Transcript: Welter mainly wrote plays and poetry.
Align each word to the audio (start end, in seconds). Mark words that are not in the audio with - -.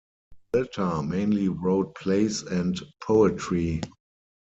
Welter 0.51 1.03
mainly 1.03 1.47
wrote 1.47 1.93
plays 1.93 2.41
and 2.41 2.75
poetry. 3.03 3.81